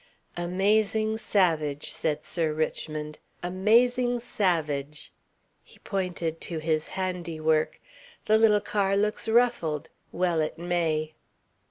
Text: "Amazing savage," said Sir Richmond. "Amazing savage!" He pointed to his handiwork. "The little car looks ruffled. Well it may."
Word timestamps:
"Amazing 0.35 1.19
savage," 1.19 1.91
said 1.91 2.23
Sir 2.25 2.53
Richmond. 2.53 3.19
"Amazing 3.43 4.19
savage!" 4.19 5.11
He 5.63 5.77
pointed 5.77 6.41
to 6.41 6.57
his 6.57 6.87
handiwork. 6.97 7.79
"The 8.25 8.39
little 8.39 8.61
car 8.61 8.97
looks 8.97 9.29
ruffled. 9.29 9.91
Well 10.11 10.41
it 10.41 10.57
may." 10.57 11.13